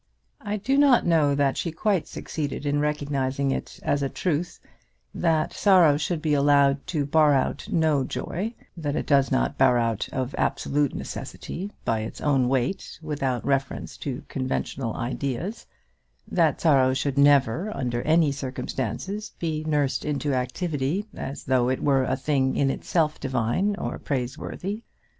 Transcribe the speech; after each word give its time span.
I 0.41 0.57
do 0.57 0.79
not 0.79 1.05
know 1.05 1.35
that 1.35 1.57
she 1.57 1.71
quite 1.71 2.07
succeeded 2.07 2.65
in 2.65 2.79
recognising 2.79 3.51
it 3.51 3.79
as 3.83 4.01
a 4.01 4.09
truth 4.09 4.59
that 5.13 5.53
sorrow 5.53 5.95
should 5.95 6.23
be 6.23 6.33
allowed 6.33 6.87
to 6.87 7.05
bar 7.05 7.35
out 7.35 7.67
no 7.71 8.03
joy 8.03 8.55
that 8.75 8.95
it 8.95 9.05
does 9.05 9.31
not 9.31 9.59
bar 9.59 9.77
out 9.77 10.09
of 10.11 10.33
absolute 10.39 10.95
necessity, 10.95 11.71
by 11.85 11.99
its 11.99 12.19
own 12.19 12.49
weight, 12.49 12.97
without 13.03 13.45
reference 13.45 13.95
to 13.97 14.23
conventional 14.27 14.95
ideas; 14.95 15.67
that 16.27 16.59
sorrow 16.61 16.95
should 16.95 17.19
never, 17.19 17.69
under 17.77 18.01
any 18.01 18.31
circumstances, 18.31 19.33
be 19.37 19.63
nursed 19.65 20.03
into 20.03 20.33
activity, 20.33 21.05
as 21.13 21.43
though 21.43 21.69
it 21.69 21.83
were 21.83 22.05
a 22.05 22.17
thing 22.17 22.55
in 22.55 22.71
itself 22.71 23.19
divine 23.19 23.75
or 23.75 23.99
praiseworthy. 23.99 24.81